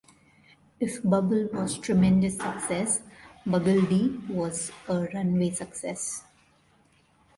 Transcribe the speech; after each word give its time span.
If 0.79 1.03
"Bubble" 1.03 1.45
was 1.53 1.77
tremendous 1.77 2.35
success, 2.37 3.03
"Buggle 3.45 3.83
D" 3.87 4.19
was 4.31 4.71
a 4.89 5.01
run-way 5.13 5.51
success. 5.51 6.23